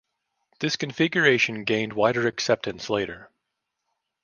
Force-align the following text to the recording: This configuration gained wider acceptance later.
This 0.61 0.77
configuration 0.77 1.63
gained 1.63 1.93
wider 1.93 2.25
acceptance 2.27 2.89
later. 2.89 3.29